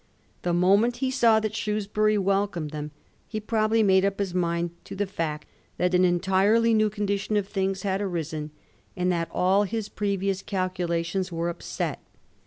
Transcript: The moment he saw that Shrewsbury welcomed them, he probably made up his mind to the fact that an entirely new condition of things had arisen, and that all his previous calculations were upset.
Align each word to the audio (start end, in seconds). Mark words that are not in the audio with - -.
The 0.41 0.51
moment 0.51 0.97
he 0.97 1.11
saw 1.11 1.39
that 1.41 1.55
Shrewsbury 1.55 2.17
welcomed 2.17 2.71
them, 2.71 2.89
he 3.27 3.39
probably 3.39 3.83
made 3.83 4.03
up 4.03 4.17
his 4.17 4.33
mind 4.33 4.71
to 4.85 4.95
the 4.95 5.05
fact 5.05 5.47
that 5.77 5.93
an 5.93 6.03
entirely 6.03 6.73
new 6.73 6.89
condition 6.89 7.37
of 7.37 7.47
things 7.47 7.83
had 7.83 8.01
arisen, 8.01 8.49
and 8.97 9.11
that 9.11 9.29
all 9.31 9.61
his 9.61 9.89
previous 9.89 10.41
calculations 10.41 11.31
were 11.31 11.49
upset. 11.49 12.01